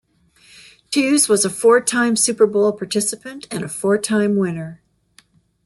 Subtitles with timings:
[0.89, 4.81] Toews was a four-time Super Bowl participant and a four-time winner.